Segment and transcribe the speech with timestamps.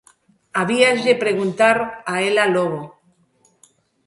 [0.59, 1.77] Habíaslle preguntar
[2.11, 2.81] a ela logo.